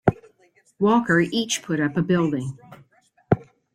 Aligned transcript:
Walker 0.79 1.19
each 1.19 1.61
put 1.61 1.79
up 1.79 1.95
a 1.95 2.01
building. 2.01 2.57